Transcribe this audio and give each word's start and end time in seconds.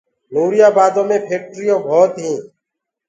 نوريآ 0.33 0.67
بآدو 0.75 1.01
مي 1.07 1.17
ڦيڪٽريونٚ 1.27 1.85
ڀوت 1.87 2.13
هينٚ 2.23 2.43